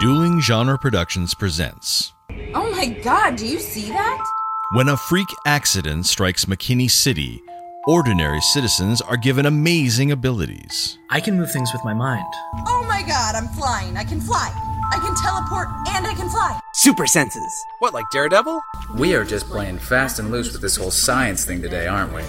[0.00, 2.14] Dueling Genre Productions presents
[2.54, 4.24] Oh my god, do you see that?
[4.72, 7.42] When a freak accident strikes McKinney City,
[7.86, 10.96] ordinary citizens are given amazing abilities.
[11.10, 12.24] I can move things with my mind.
[12.66, 13.98] Oh my god, I'm flying.
[13.98, 14.50] I can fly.
[14.90, 16.58] I can teleport and I can fly.
[16.72, 17.52] Super senses.
[17.80, 18.58] What, like Daredevil?
[18.96, 22.22] We are just playing fast and loose with this whole science thing today, aren't we?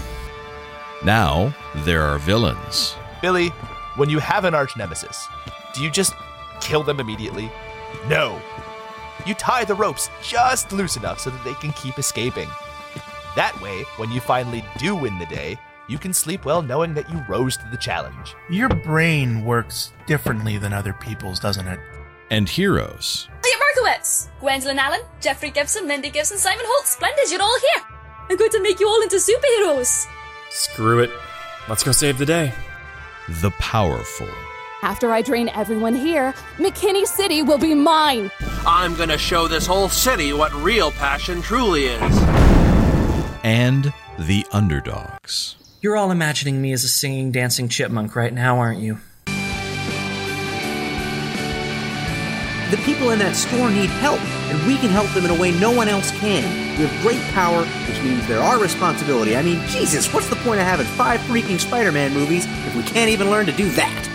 [1.06, 1.54] Now,
[1.86, 2.94] there are villains.
[3.22, 3.48] Billy,
[3.96, 5.26] when you have an arch nemesis,
[5.74, 6.12] do you just
[6.62, 7.50] kill them immediately?
[8.08, 8.40] No.
[9.26, 12.48] You tie the ropes just loose enough so that they can keep escaping.
[13.36, 17.10] That way, when you finally do win the day, you can sleep well knowing that
[17.10, 18.34] you rose to the challenge.
[18.50, 21.80] Your brain works differently than other people's, doesn't it?
[22.30, 23.28] And heroes.
[23.44, 26.86] Leah Markowitz, Gwendolyn Allen, Jeffrey Gibson, Mindy Gibson, Simon Holt.
[26.86, 27.84] Splendid, you're all here.
[28.30, 30.06] I'm going to make you all into superheroes.
[30.50, 31.10] Screw it.
[31.68, 32.52] Let's go save the day.
[33.40, 34.28] The powerful.
[34.82, 38.32] After I drain everyone here, McKinney City will be mine.
[38.66, 42.22] I'm gonna show this whole city what real passion truly is.
[43.44, 45.54] And the underdogs.
[45.80, 48.98] You're all imagining me as a singing, dancing chipmunk right now, aren't you?
[52.70, 55.52] The people in that store need help, and we can help them in a way
[55.52, 56.42] no one else can.
[56.76, 59.36] We have great power, which means there are our responsibility.
[59.36, 62.82] I mean, Jesus, what's the point of having five freaking Spider Man movies if we
[62.82, 64.11] can't even learn to do that?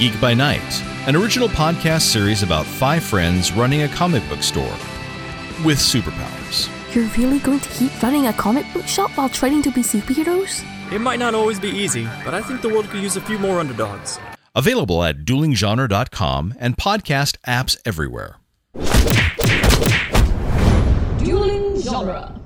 [0.00, 4.72] Geek by Night, an original podcast series about five friends running a comic book store
[5.62, 6.70] with superpowers.
[6.94, 10.64] You're really going to keep running a comic book shop while training to be superheroes?
[10.90, 13.38] It might not always be easy, but I think the world could use a few
[13.38, 14.18] more underdogs.
[14.54, 18.38] Available at duelinggenre.com and podcast apps everywhere.
[21.22, 22.39] Dueling Genre.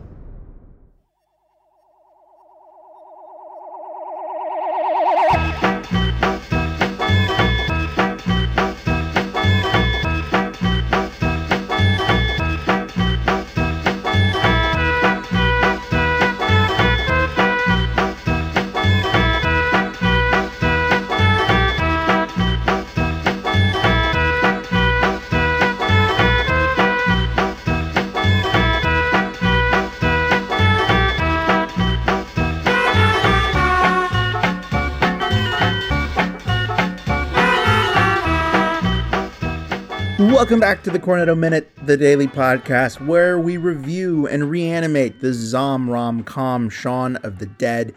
[40.32, 45.34] Welcome back to the Cornetto Minute, the daily podcast where we review and reanimate the
[45.34, 47.94] Zom rom com Shaun of the Dead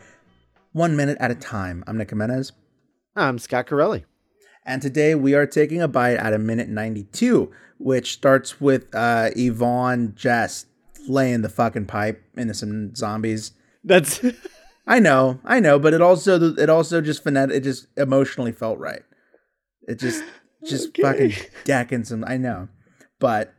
[0.73, 1.85] one minute at a time.
[1.87, 2.51] I'm Nick Jimenez.
[3.15, 4.05] I'm Scott Corelli.
[4.65, 7.49] And today we are taking a bite at a minute 92,
[7.79, 10.67] which starts with uh, Yvonne just
[11.07, 13.53] laying the fucking pipe into some zombies.
[13.83, 14.23] That's.
[14.87, 18.79] I know, I know, but it also it also just phonetic, it just emotionally felt
[18.79, 19.01] right.
[19.87, 20.23] It just
[20.69, 21.01] just okay.
[21.01, 21.33] fucking
[21.65, 22.23] decking some.
[22.25, 22.67] I know,
[23.19, 23.53] but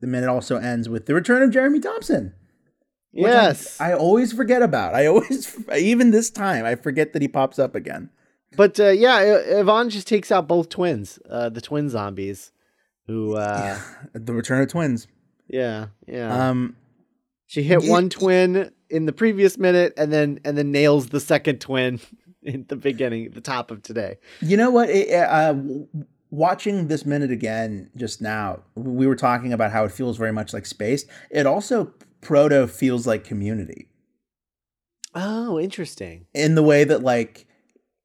[0.00, 2.34] the minute also ends with the return of Jeremy Thompson.
[3.12, 4.94] Yes, I, I, always forget about.
[4.94, 8.10] I always, even this time, I forget that he pops up again.
[8.56, 12.52] But uh, yeah, Yvonne just takes out both twins, uh, the twin zombies,
[13.06, 13.78] who uh,
[14.14, 15.06] yeah, the return of twins.
[15.48, 16.48] Yeah, yeah.
[16.50, 16.76] Um,
[17.46, 21.20] she hit it, one twin in the previous minute, and then and then nails the
[21.20, 22.00] second twin
[22.42, 24.18] in the beginning, the top of today.
[24.40, 24.88] You know what?
[24.90, 25.54] It, uh,
[26.30, 30.52] watching this minute again just now, we were talking about how it feels very much
[30.52, 31.06] like Spaced.
[31.30, 33.88] It also proto feels like community.
[35.14, 36.26] Oh, interesting.
[36.34, 37.46] In the way that like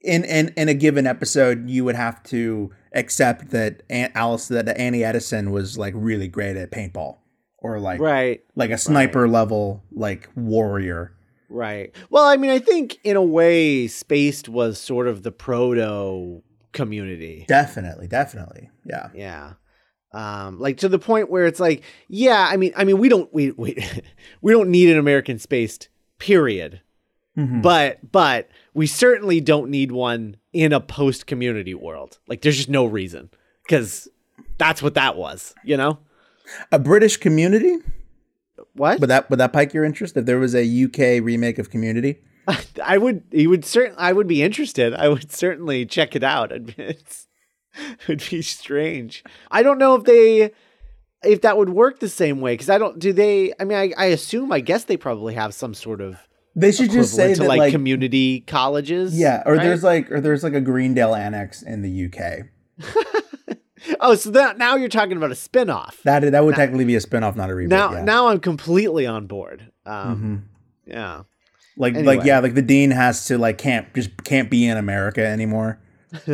[0.01, 4.67] in in in a given episode, you would have to accept that Aunt Alice that
[4.77, 7.17] Annie Edison was like really great at paintball
[7.59, 9.31] or like right like a sniper right.
[9.31, 11.11] level like warrior.
[11.47, 11.95] Right.
[12.09, 16.41] Well, I mean, I think in a way, Spaced was sort of the proto
[16.75, 17.45] community.
[17.47, 18.69] Definitely, definitely.
[18.85, 19.09] Yeah.
[19.15, 19.53] Yeah.
[20.11, 23.33] Um, like to the point where it's like, yeah, I mean, I mean, we don't
[23.33, 23.83] we we
[24.41, 26.81] we don't need an American spaced period.
[27.35, 27.61] Mm-hmm.
[27.61, 32.19] But but we certainly don't need one in a post community world.
[32.27, 33.29] Like there's just no reason
[33.63, 34.07] because
[34.57, 35.99] that's what that was, you know?
[36.71, 37.77] A British community?
[38.73, 38.99] What?
[38.99, 42.21] Would that would that pique your interest if there was a UK remake of Community?
[42.83, 43.23] I would.
[43.31, 43.99] He would certainly.
[43.99, 44.93] I would be interested.
[44.93, 46.51] I would certainly check it out.
[46.77, 47.27] It's,
[47.77, 49.23] it would be strange.
[49.51, 50.51] I don't know if they,
[51.23, 52.53] if that would work the same way.
[52.53, 52.99] Because I don't.
[52.99, 53.53] Do they?
[53.59, 54.51] I mean, I, I assume.
[54.51, 56.19] I guess they probably have some sort of.
[56.57, 59.17] They should just say to that, like, like community colleges.
[59.17, 59.63] Yeah, or right?
[59.63, 62.45] there's like, or there's like a Greendale annex in the UK.
[63.99, 66.01] oh, so that now you're talking about a spinoff.
[66.03, 67.67] That that would now, technically be a spinoff, not a reboot.
[67.67, 68.03] Now, yeah.
[68.05, 69.69] now I'm completely on board.
[69.85, 70.91] Um, mm-hmm.
[70.91, 71.23] Yeah.
[71.77, 72.17] Like anyway.
[72.17, 75.79] like yeah, like the dean has to like can't just can't be in America anymore.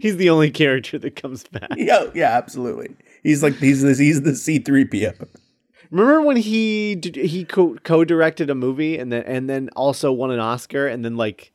[0.00, 1.68] He's the only character that comes back.
[1.76, 2.94] Yeah, yeah, absolutely.
[3.22, 5.12] He's like he's the he's the C three PO.
[5.90, 10.12] Remember when he did, he co co directed a movie and then and then also
[10.12, 11.52] won an Oscar and then like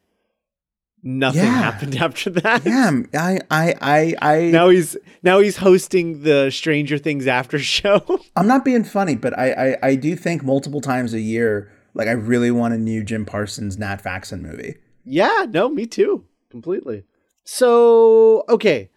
[1.03, 1.51] nothing Yeah.
[1.51, 2.65] happened after that.
[2.65, 8.01] Yeah, I I I I Now he's now he's hosting the Stranger Things after show.
[8.35, 12.07] I'm not being funny, but I, I I do think multiple times a year, like
[12.07, 14.75] I really want a new Jim Parsons Nat Faxon movie.
[15.05, 16.25] yeah, no, me too.
[16.49, 17.03] Completely.
[17.43, 18.89] So, okay.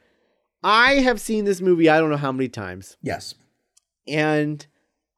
[0.62, 2.96] I have seen this movie I don't know how many times.
[3.02, 3.34] Yes.
[4.06, 4.66] And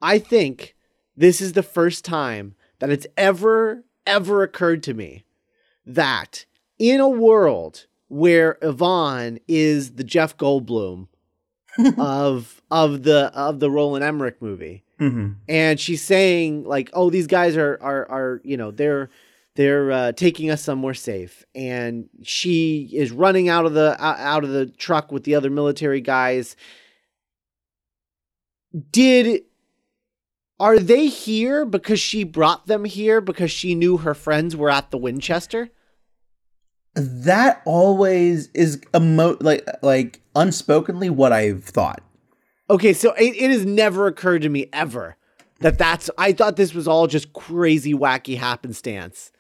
[0.01, 0.77] I think
[1.17, 5.25] this is the first time that it's ever, ever occurred to me
[5.85, 6.45] that
[6.79, 11.09] in a world where Yvonne is the Jeff Goldblum
[11.99, 15.33] of of the of the Roland Emmerich movie, Mm-hmm.
[15.49, 19.11] and she's saying like, "Oh, these guys are are are you know they're
[19.55, 24.45] they're uh, taking us somewhere safe," and she is running out of the out out
[24.45, 26.57] of the truck with the other military guys.
[28.91, 29.43] Did
[30.61, 34.91] are they here because she brought them here because she knew her friends were at
[34.91, 35.71] the Winchester?
[36.95, 42.03] That always is emo- like like unspokenly what I've thought.
[42.71, 45.17] Okay, so it, it has never occurred to me ever
[45.61, 46.11] that that's.
[46.19, 49.33] I thought this was all just crazy, wacky happenstance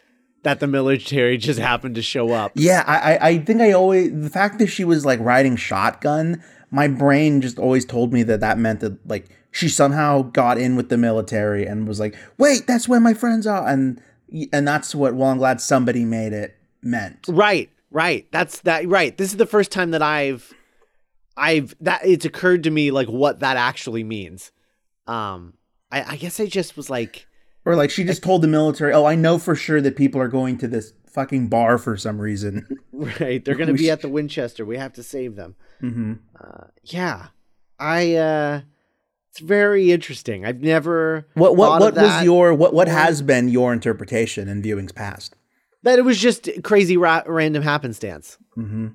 [0.42, 2.52] that the military just happened to show up.
[2.54, 6.42] Yeah, I, I I think I always the fact that she was like riding shotgun,
[6.70, 10.76] my brain just always told me that that meant that like she somehow got in
[10.76, 14.00] with the military and was like, wait, that's where my friends are, and
[14.52, 15.14] and that's what.
[15.14, 17.26] Well, I'm glad somebody made it meant.
[17.28, 18.26] Right, right.
[18.30, 18.88] That's that.
[18.88, 19.16] Right.
[19.16, 20.52] This is the first time that I've,
[21.38, 24.52] I've that it's occurred to me like what that actually means.
[25.06, 25.54] Um,
[25.90, 27.26] I, I guess I just was like,
[27.64, 30.28] Or like she just told the military, oh, I know for sure that people are
[30.28, 32.66] going to this fucking bar for some reason.
[32.92, 34.64] right, they're gonna be sh- at the Winchester.
[34.66, 35.56] We have to save them.
[35.82, 36.14] mm-hmm.
[36.38, 37.28] Uh, yeah,
[37.78, 38.14] I.
[38.16, 38.60] uh
[39.30, 40.44] It's very interesting.
[40.44, 41.26] I've never.
[41.34, 45.34] What what what was your what what has been your interpretation in viewings past?
[45.84, 48.36] that it was just crazy ra- random happenstance.
[48.56, 48.88] Mm-hmm.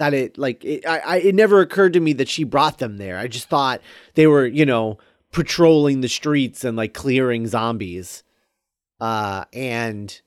[0.00, 2.96] That it like it, I, I it never occurred to me that she brought them
[2.96, 3.16] there.
[3.18, 3.80] I just thought
[4.14, 4.98] they were you know
[5.30, 8.24] patrolling the streets and like clearing zombies,
[9.00, 10.20] uh, and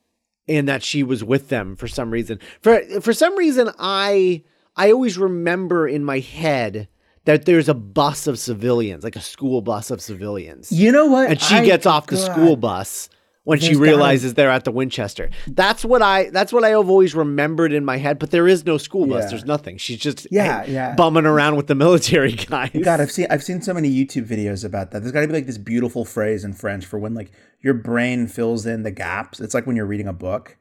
[0.47, 2.39] and that she was with them for some reason.
[2.61, 4.43] For for some reason, I
[4.75, 6.87] I always remember in my head
[7.25, 10.71] that there's a bus of civilians, like a school bus of civilians.
[10.71, 11.29] You know what?
[11.29, 12.31] And she I- gets off the God.
[12.31, 13.09] school bus
[13.45, 15.29] when she There's gotta- realizes they're at the Winchester.
[15.47, 18.65] That's what I that's what I have always remembered in my head, but there is
[18.65, 19.23] no school bus.
[19.23, 19.29] Yeah.
[19.31, 19.77] There's nothing.
[19.77, 20.95] She's just Yeah, hey, yeah.
[20.95, 22.71] bumming around with the military guys.
[22.83, 24.99] God, I've seen I've seen so many YouTube videos about that.
[25.01, 27.31] There's got to be like this beautiful phrase in French for when like
[27.61, 29.39] your brain fills in the gaps.
[29.39, 30.57] It's like when you're reading a book,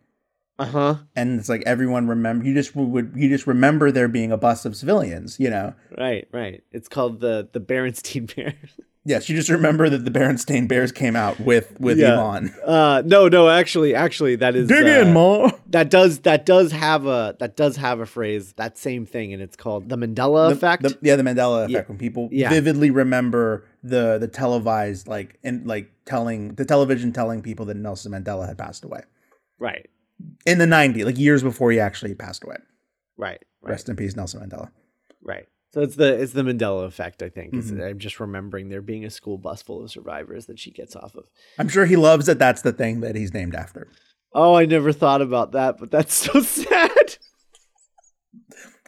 [0.59, 0.97] Uh-huh.
[1.17, 4.65] and it's like everyone remember you just would you just remember there being a bus
[4.65, 5.39] of civilians.
[5.41, 6.63] You know, Right, right.
[6.73, 8.55] It's called the the Berenstein Bears.
[9.05, 12.13] yes, you just remember that the Berenstain Bears came out with with Yeah.
[12.15, 12.55] Yvonne.
[12.65, 15.51] Uh no, no, actually actually that is Dig uh, in, Ma.
[15.69, 19.43] That does that does have a that does have a phrase, that same thing, and
[19.43, 20.83] it's called the Mandela The- effect.
[20.83, 21.77] the- yeah, the Mandela Yeah.
[21.79, 22.51] effect when people Yeah.
[22.51, 28.13] vividly remember the the televised like and like telling the television telling people that Nelson
[28.13, 29.01] Mandela had passed away
[29.59, 29.89] right,
[30.47, 32.57] in the 90s, like years before he actually passed away.
[33.17, 33.71] right, right.
[33.71, 34.71] Rest in peace, Nelson Mandela.
[35.23, 35.47] Right.
[35.73, 37.55] So it's the it's the Mandela effect, I think.
[37.55, 37.83] Mhm.
[37.83, 41.15] I'm just remembering there being a school bus full of survivors that she gets off
[41.17, 41.25] of.
[41.59, 43.89] I'm sure he loves that that's the thing that he's named after.
[44.35, 47.17] Oh, I never thought about that, but that's so sad.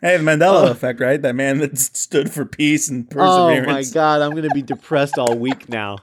[0.02, 0.70] Hey, the Mandela Oh.
[0.70, 1.20] effect, right?
[1.20, 3.66] That man that stood for peace and perseverance.
[3.66, 5.98] Oh my god, I'm gonna be depressed all week now.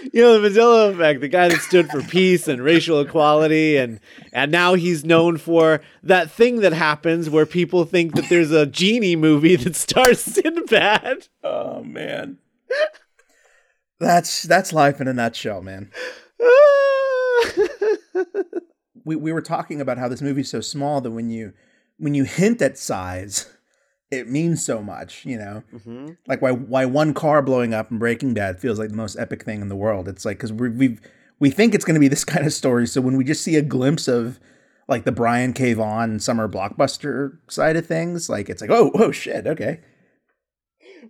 [0.12, 4.00] You know the Mandela effect, the guy that stood for peace and racial equality, and
[4.32, 8.66] and now he's known for that thing that happens where people think that there's a
[8.66, 11.28] genie movie that stars Sinbad.
[11.42, 12.38] Oh man.
[14.00, 15.92] That's that's life in a nutshell, man.
[19.04, 21.52] we we were talking about how this movie's so small that when you
[21.98, 23.48] when you hint at size,
[24.12, 25.62] it means so much, you know.
[25.74, 26.16] Mhm.
[26.28, 29.42] Like why why one car blowing up in Breaking Bad feels like the most epic
[29.44, 30.06] thing in the world.
[30.06, 30.98] It's like because we we
[31.40, 33.56] we think it's going to be this kind of story, so when we just see
[33.56, 34.38] a glimpse of
[34.88, 35.72] like the Brian K.
[35.72, 39.80] Vaughan summer blockbuster side of things, like it's like oh oh shit okay.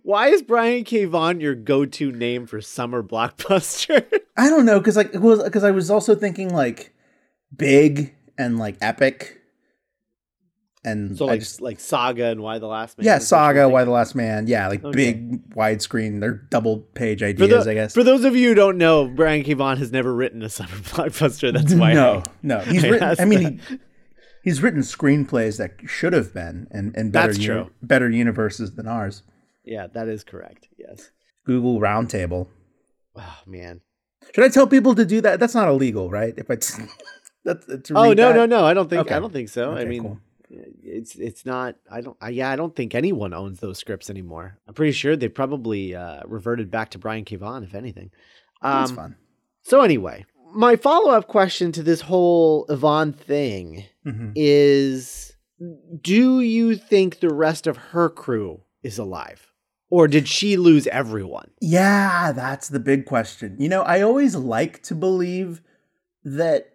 [0.01, 1.05] Why is Brian K.
[1.05, 4.03] Vaughan your go-to name for summer blockbuster?
[4.35, 6.93] I don't know because like because I was also thinking like
[7.55, 9.41] big and like epic,
[10.85, 13.05] and so I like just like Saga and Y the Last Man.
[13.05, 13.69] yeah, is what you're Saga.
[13.69, 14.95] Y the Last Man, yeah, like Okay.
[14.95, 16.19] big widescreen.
[16.19, 17.93] They're double page ideas, the- I guess.
[17.93, 19.53] for those of you who don't know, Brian K.
[19.53, 21.53] Vaughan has never written a summer blockbuster.
[21.53, 21.93] That's why.
[21.93, 23.15] no, I- no, he's I written.
[23.19, 23.79] I mean, he,
[24.43, 27.69] He's written screenplays that should have been and and better true.
[27.81, 29.23] better universes than ours.
[29.63, 30.67] Yeah, that is correct.
[30.77, 31.11] Yes.
[31.45, 32.47] Google Roundtable.
[33.15, 33.79] Oh man.
[34.35, 35.39] Should I tell people to do that?
[35.39, 36.33] That's not illegal, right?
[36.35, 36.55] If I
[37.45, 38.35] that's Oh no that?
[38.35, 38.65] no no!
[38.65, 39.15] I don't think Okay.
[39.15, 39.71] I don't think so.
[39.73, 40.19] I mean, cool.
[40.81, 41.75] It's it's not.
[41.91, 42.17] I don't.
[42.21, 44.57] I, yeah, I don't think anyone owns those scripts anymore.
[44.67, 47.35] I'm pretty sure they probably uh, reverted back to Brian K.
[47.35, 48.11] Vaughan, if anything.
[48.61, 49.15] That's Um, fun.
[49.63, 54.33] So anyway, my follow up question to this whole Yvonne thing Mhm.
[54.35, 55.33] is:
[56.01, 59.51] Do you think the rest of her crew is alive,
[59.89, 61.51] or did she lose everyone?
[61.61, 63.55] Yeah, that's the big question.
[63.59, 65.61] You know, I always like to believe
[66.25, 66.72] that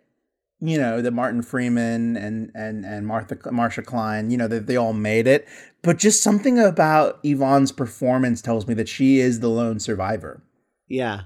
[0.60, 4.76] you know that Martin Freeman and and and Martha Marsha Klein, you know, that they
[4.76, 5.46] all made it.
[5.82, 10.42] But just something about Yvonne's performance tells me that she is the lone survivor.
[10.88, 11.22] Yeah,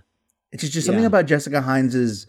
[0.51, 1.07] It's just, just something Yeah.
[1.09, 2.27] about Jessica Hynes's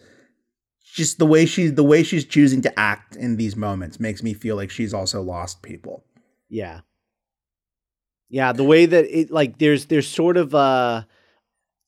[0.94, 4.32] just the way she's the way she's choosing to act in these moments makes me
[4.32, 6.04] feel like she's also lost people.
[6.48, 6.80] Yeah.
[8.28, 11.06] Yeah, the way that it like there's there's sort of a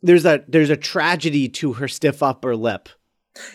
[0.02, 2.88] there's a there's a tragedy to her stiff upper lip.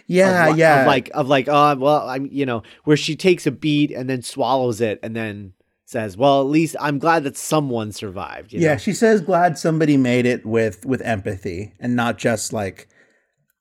[0.07, 0.81] Yeah, of, yeah.
[0.81, 4.09] Of like of like oh well I'm you know where she takes a beat and
[4.09, 5.53] then swallows it and then
[5.85, 8.53] says well at least I'm glad that someone survived.
[8.53, 8.77] You yeah, know?
[8.77, 12.87] she says glad somebody made it with with empathy and not just like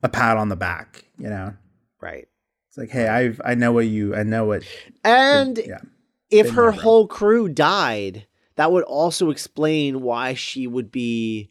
[0.02, 1.54] a pat on the back, you know.
[2.00, 2.26] Right.
[2.68, 4.64] It's like, hey, I've I know what you I know what
[5.04, 5.78] And yeah.
[6.30, 6.80] if her bro.
[6.80, 11.50] whole crew died, that would also explain why she would be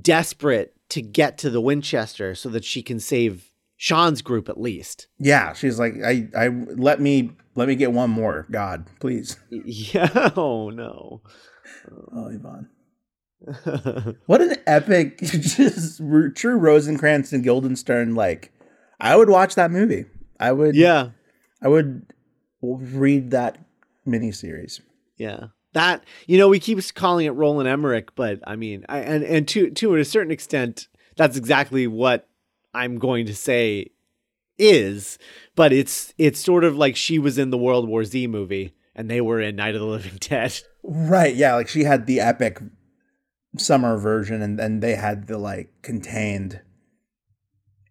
[0.00, 3.51] desperate to get to the Winchester so that she can save
[3.82, 5.08] Shaun's group at least.
[5.18, 9.36] Yeah, she's like, I I let me let me get one more, God, please.
[9.50, 10.30] Yeah.
[10.36, 11.20] Oh no.
[12.14, 12.68] Oh, Yvonne.
[14.26, 15.98] What an epic, just
[16.36, 18.14] true Rosencrantz and Guildenstern.
[18.14, 18.52] Like,
[19.00, 20.04] I would watch that movie.
[20.38, 20.76] I would.
[20.76, 21.08] Yeah.
[21.60, 22.06] I would
[22.62, 23.58] read that
[24.06, 24.80] miniseries.
[25.16, 25.46] Yeah.
[25.72, 29.48] That you know, we keep calling it Roland Emmerich, but I mean, I, and and
[29.48, 30.86] to to a certain extent,
[31.16, 32.28] that's exactly what
[32.74, 33.90] I'm going to say
[34.58, 35.18] is.
[35.54, 39.10] But it's it's sort of like she was in the World War Z movie, and
[39.10, 40.58] they were in Night of the Living Dead.
[40.82, 41.34] Right.
[41.34, 41.54] Yeah.
[41.54, 42.60] Like she had the epic
[43.58, 46.60] summer version, and then they had the like contained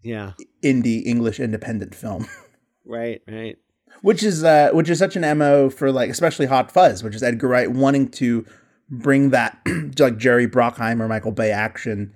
[0.04, 0.34] Yeah.
[0.64, 2.28] indie English independent film.
[2.84, 3.22] Right.
[3.28, 3.58] Right.
[4.02, 7.22] which is uh which is such an mo for like especially hot fuzz which is
[7.24, 8.44] edgar wright wanting to
[8.90, 9.60] bring that
[10.00, 12.12] like jerry bruckheimer michael bay action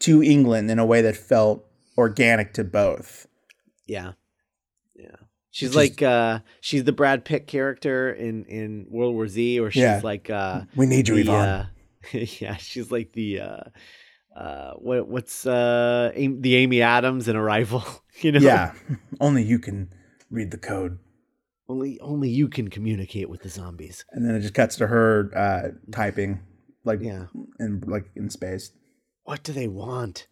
[0.00, 1.64] to england in a way that felt
[1.98, 3.26] organic to both
[3.86, 4.12] Yeah.
[4.94, 5.16] Yeah.
[5.50, 9.70] She's is- like uh she's the Brad Pitt character in in World War Z or
[9.70, 10.00] she's Yeah.
[10.02, 11.48] like uh We need you, the, Yvonne.
[11.48, 11.66] uh,
[12.40, 13.60] yeah, she's like the uh
[14.36, 17.84] uh what what's uh the Amy Adams in Arrival,
[18.22, 18.40] you know?
[18.40, 18.72] yeah
[19.20, 19.92] only you can
[20.30, 20.98] read the code
[21.68, 24.04] Only only you can communicate with the zombies.
[24.12, 26.40] and then it just cuts to her uh typing
[26.84, 27.26] like Yeah.
[27.60, 28.72] in like in space
[29.24, 30.26] What do they want?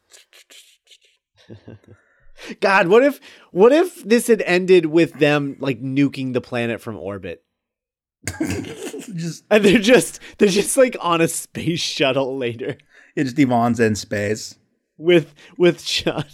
[2.61, 6.97] God, what if what if this had ended with them like nuking the planet from
[6.97, 7.43] orbit?
[9.15, 12.77] just And they're just they're just like on a space shuttle later
[13.17, 14.57] it's Yvonne's in space
[14.99, 16.25] with with Shaun.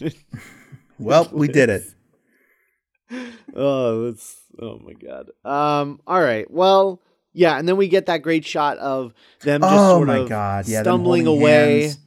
[0.98, 1.84] well we did it
[3.54, 5.30] oh, that's oh my god.
[5.44, 6.00] Um.
[6.06, 6.50] All right.
[6.50, 7.00] Well,
[7.32, 10.28] yeah, and then we get that great shot of them just Oh sort my of
[10.28, 11.98] God, yeah, stumbling away, hands.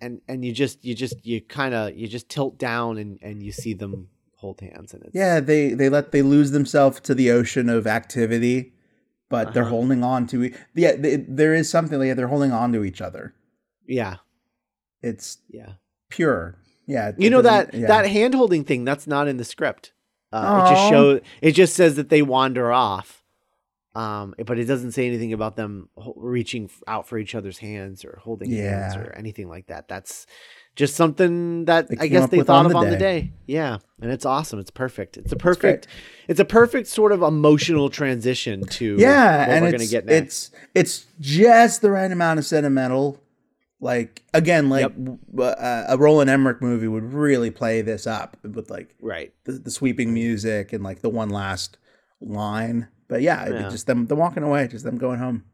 [0.00, 3.42] And and you just you just you kind of you just tilt down and and
[3.42, 7.14] you see them hold hands, and it's Yeah, they they let they lose themselves to
[7.14, 8.72] the ocean of activity,
[9.28, 9.70] but they're Uh-huh.
[9.70, 10.52] holding on to.
[10.74, 13.34] Yeah, they, there is something like they're holding on to each other.
[13.86, 14.16] yeah
[15.02, 15.72] It's yeah.
[16.08, 16.56] pure.
[16.86, 17.86] Yeah, You know that yeah.
[17.86, 19.92] that hand holding thing that's not in the script.
[20.32, 20.90] Uh, it just Aw.
[20.90, 23.19] show it just says that they wander off.
[23.94, 28.20] Um, but it doesn't say anything about them reaching out for each other's hands or
[28.22, 29.88] holding hands or anything like that.
[29.88, 30.26] That's
[30.76, 33.20] just something that I guess they thought on of the on the day.
[33.20, 33.32] day.
[33.46, 34.60] Yeah, and it's awesome.
[34.60, 35.16] It's perfect.
[35.16, 35.88] It's a perfect.
[36.28, 40.06] It's a perfect sort of emotional transition to yeah, what and we're it's gonna get
[40.06, 40.22] next.
[40.22, 43.20] it's it's just the right amount of sentimental.
[43.80, 48.70] Like again, like w- uh, a Roland Emmerich movie would really play this up with
[48.70, 51.76] like right the, the sweeping music and like the one last
[52.20, 52.88] line.
[53.10, 53.68] But yeah, Yeah.
[53.68, 55.44] just them them walking away, just them going home.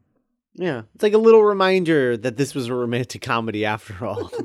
[0.53, 4.31] Yeah, it's like a little reminder that this was a romantic comedy after all.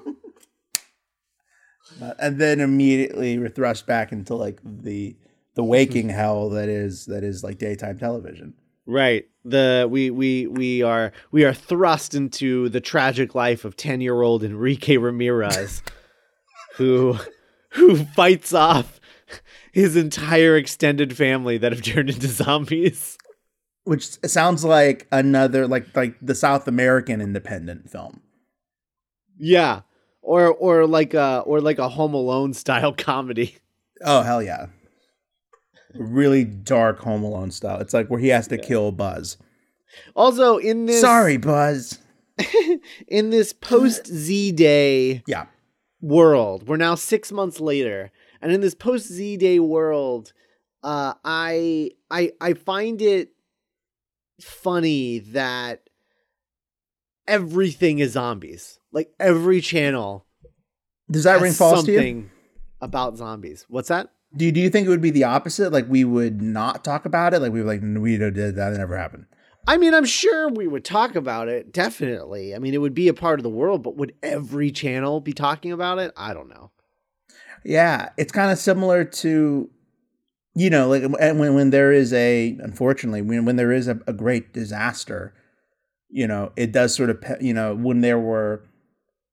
[2.01, 5.15] Uh, and then immediately we're thrust back into like the
[5.57, 8.55] the waking hell that is that is like daytime television.
[8.87, 9.29] Right.
[9.45, 14.97] The we we we are we are thrust into the tragic life of 10-year-old Enrique
[14.97, 15.83] Ramirez
[16.77, 17.19] who
[17.73, 18.99] who fights off
[19.73, 23.19] his entire extended family that have turned into zombies.
[23.85, 28.21] Which sounds like another like like the South American independent film.
[29.37, 29.81] Yeah.
[30.21, 33.57] Or or like a or like a Home Alone style comedy.
[34.05, 34.67] Oh hell yeah.
[35.95, 37.81] Really dark Home Alone style.
[37.81, 38.63] It's like where he has to yeah.
[38.63, 39.37] kill Buzz.
[40.15, 41.99] Also in this Sorry, Buzz.
[43.09, 45.47] in this post Z Day yeah.
[46.01, 48.11] world, we're now six months later,
[48.43, 50.33] and in this post Z Day world,
[50.83, 53.31] uh, I I I find it
[54.41, 55.89] funny that
[57.27, 58.79] everything is zombies.
[58.93, 60.27] Like every channel.
[61.11, 62.31] Does that ring false to you?
[62.81, 63.65] About zombies.
[63.69, 64.11] What's that?
[64.35, 65.73] Do you, do you think it would be the opposite?
[65.73, 67.41] Like we would not talk about it?
[67.41, 69.27] Like we were like we did that, that never happened.
[69.67, 71.73] I mean, I'm sure we would talk about it.
[71.73, 72.55] Definitely.
[72.55, 75.33] I mean, it would be a part of the world, but would every channel be
[75.33, 76.13] talking about it?
[76.17, 76.73] I don't know.
[77.65, 79.71] Yeah, it's kind of similar to
[80.55, 84.13] you know, like when when there is a unfortunately when when there is a, a
[84.13, 85.35] great disaster,
[86.11, 88.63] you know, it does sort of you know when there were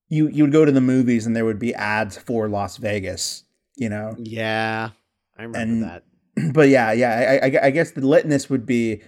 [0.07, 3.43] you you would go to the movies and there would be ads for Las Vegas,
[3.75, 4.15] you know.
[4.17, 4.91] Yeah,
[5.37, 6.03] I remember and, that.
[6.53, 9.01] But yeah, yeah, I, I, I guess the litness would be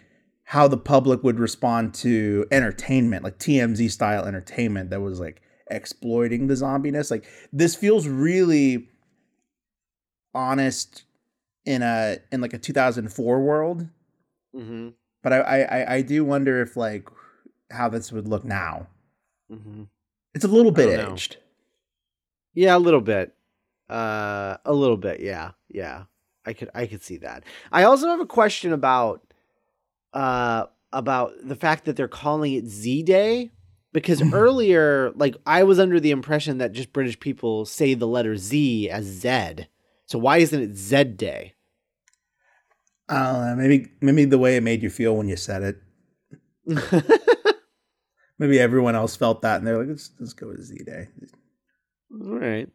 [0.43, 6.47] how the public would respond to entertainment, like TMZ style entertainment that was like exploiting
[6.47, 7.09] the zombiness.
[7.09, 8.89] Like this feels really
[10.33, 11.03] honest
[11.65, 13.87] in a in like a 2004 world.
[14.55, 14.89] Mm-hmm.
[15.23, 17.07] But I, I I do wonder if like
[17.69, 18.87] how this would look now.
[19.51, 19.83] Mm-hmm.
[20.33, 21.37] It's a little bit aged.
[22.53, 23.33] Yeah, a little bit.
[23.89, 25.19] Uh, a little bit.
[25.19, 26.03] Yeah, yeah.
[26.45, 27.43] I could I could see that.
[27.71, 29.21] I also have a question about
[30.13, 33.51] uh about the fact that they're calling it Z Day
[33.93, 38.37] because earlier, like I was under the impression that just British people say the letter
[38.37, 39.67] Z as Z.
[40.11, 41.53] So why isn't it Z Day?
[43.07, 43.53] I.
[43.55, 45.77] Maybe maybe the way it made you feel when you said it.
[48.37, 51.07] maybe everyone else felt that, and they're like, "Let's let's go with Z Day."
[52.11, 52.67] All right.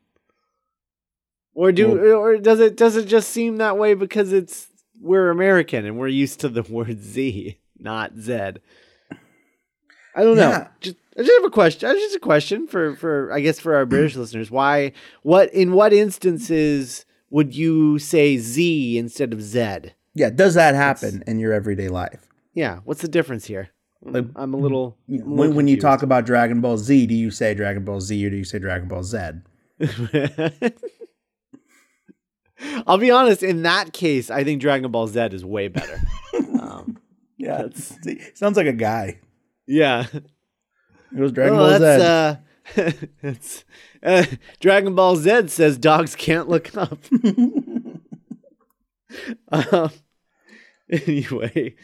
[1.53, 5.29] Or do well, or does it does it just seem that way because it's we're
[5.29, 8.33] American and we're used to the word Z, not Z?
[8.33, 10.69] I don't know.
[10.81, 11.91] Just I just have a question.
[11.97, 14.51] Just a question for for I guess for our British listeners.
[14.51, 14.93] Why?
[15.21, 19.93] What in what instances would you say Z instead of Z?
[20.15, 22.27] Yeah, does that happen in your everyday life?
[22.55, 23.71] Yeah, what's the difference here?
[24.03, 24.97] Like, I'm a little.
[25.07, 27.55] You know, a little when, when you talk about Dragon Ball Z, do you say
[27.55, 29.19] Dragon Ball Z or do you say Dragon Ball Z?
[32.87, 33.43] I'll be honest.
[33.43, 36.01] In that case, I think Dragon Ball Z is way better.
[36.61, 36.99] Um,
[37.39, 37.69] yeah,
[38.35, 39.21] sounds like a guy.
[39.67, 41.85] Yeah, it was Dragon Ball Z.
[41.85, 41.89] Uh,
[42.33, 42.41] it's
[44.03, 44.25] uh,
[44.61, 46.99] Dragon Ball Z says dogs can't look up.
[49.53, 49.91] um,
[50.91, 51.75] anyway,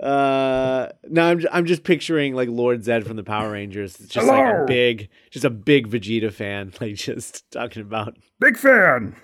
[0.00, 4.00] uh, now I'm I'm just picturing like Lord Zed from the Power Rangers.
[4.00, 4.38] It's just Hello.
[4.38, 9.16] like a big, just a big Vegeta fan, like just talking about big fan.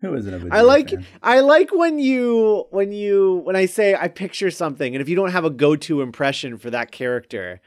[0.00, 1.06] Who isn't a Vegeta I like fan?
[1.22, 5.16] I like when you when you when I say I picture something, and if you
[5.16, 7.60] don't have a go to impression for that character,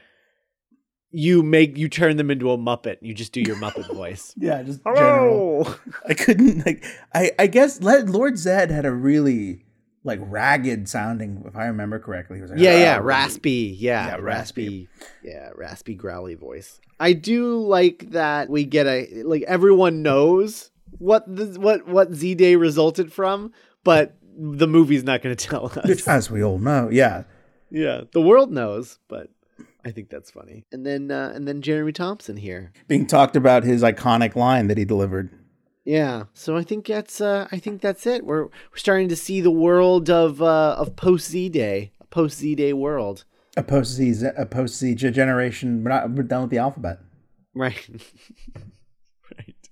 [1.12, 2.96] you make you turn them into a muppet.
[3.02, 4.34] You just do your muppet voice.
[4.36, 5.64] Yeah just Hello!
[5.64, 5.74] general.
[6.08, 9.64] I couldn't like i i guess lord zed had a really
[10.04, 13.76] like ragged sounding if i remember correctly he was like yeah yeah oh, raspy.
[13.78, 14.88] Yeah, yeah raspy.
[14.88, 14.88] raspy.
[15.22, 16.80] Yeah raspy growly voice.
[16.98, 22.34] I do like that we get a like everyone knows what the what what z
[22.34, 23.52] day resulted from
[23.84, 26.08] but the movie's not going to tell us.
[26.08, 27.24] as we all know yeah.
[27.70, 29.28] Yeah the world knows but
[29.84, 30.64] I think that's funny.
[30.72, 34.78] And then uh, and then Jeremy Thompson here being talked about his iconic line that
[34.78, 35.30] he delivered.
[35.84, 38.24] Yeah, so I think that's uh, I think that's it.
[38.24, 42.38] We're we're starting to see the world of uh, of post Z Day, a post
[42.38, 43.24] Z Day world,
[43.56, 45.82] a post Z a post Z generation.
[45.82, 47.00] We're not we're done with the alphabet,
[47.54, 47.88] right?
[49.36, 49.70] right.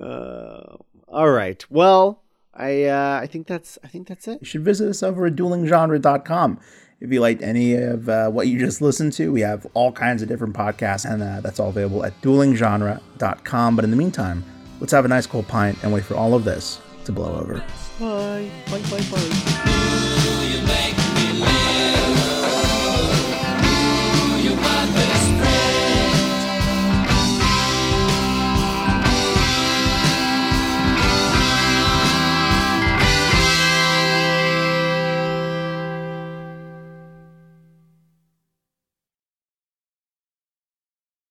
[0.00, 0.76] Uh,
[1.06, 1.64] all right.
[1.70, 2.24] Well,
[2.60, 4.38] I uh, I think that's I think that's it.
[4.40, 6.60] You should visit us over at duelinggenre.com.
[7.00, 10.20] If you liked any of uh, what you just listened to, we have all kinds
[10.20, 13.76] of different podcasts, and uh, that's all available at duelinggenre.com.
[13.76, 14.44] But in the meantime,
[14.80, 17.64] let's have a nice cold pint and wait for all of this to blow over.
[17.98, 18.50] Bye.
[18.70, 19.79] Bye, bye, bye.